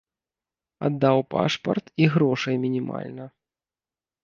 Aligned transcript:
Аддаў 0.89 1.17
пашпарт 1.35 1.93
і 2.05 2.09
грошай 2.15 2.55
мінімальна. 2.65 3.31